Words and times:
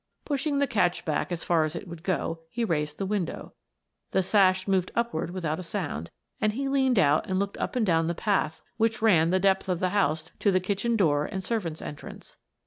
Pushing 0.25 0.57
the 0.57 0.65
catch 0.65 1.05
back 1.05 1.31
as 1.31 1.43
far 1.43 1.63
as 1.63 1.75
it 1.75 1.87
would 1.87 2.01
go, 2.01 2.39
he 2.49 2.65
raised 2.65 2.97
the 2.97 3.05
window 3.05 3.53
the 4.09 4.23
sash 4.23 4.67
moved 4.67 4.91
upward 4.95 5.29
without 5.29 5.59
a 5.59 5.61
sound, 5.61 6.09
and 6.41 6.53
he 6.53 6.67
leaned 6.67 6.97
out 6.97 7.27
and 7.27 7.37
looked 7.37 7.59
up 7.59 7.75
and 7.75 7.85
down 7.85 8.07
the 8.07 8.15
path 8.15 8.63
which 8.77 9.03
ran 9.03 9.29
the 9.29 9.39
depth 9.39 9.69
of 9.69 9.79
the 9.79 9.89
house 9.89 10.31
to 10.39 10.49
the 10.49 10.59
kitchen 10.59 10.95
door 10.95 11.27
and 11.27 11.43
servants' 11.43 11.83
entrance. 11.83 12.37